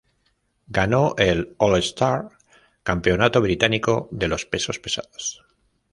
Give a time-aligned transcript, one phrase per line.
[0.65, 2.29] Ganó el All-Star
[2.81, 5.43] Campeonato Británico de los Pesos Pesados.